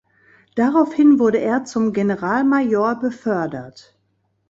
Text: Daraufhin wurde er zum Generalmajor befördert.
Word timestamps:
Daraufhin 0.55 1.19
wurde 1.19 1.37
er 1.37 1.63
zum 1.63 1.93
Generalmajor 1.93 2.95
befördert. 2.95 3.95